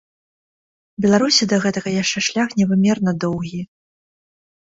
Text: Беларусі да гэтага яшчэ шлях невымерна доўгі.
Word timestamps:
Беларусі 1.03 1.47
да 1.51 1.59
гэтага 1.65 1.89
яшчэ 2.03 2.19
шлях 2.29 2.49
невымерна 2.61 3.11
доўгі. 3.25 3.61